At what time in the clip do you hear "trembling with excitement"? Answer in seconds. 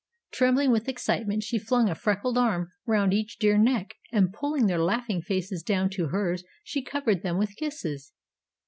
0.31-1.43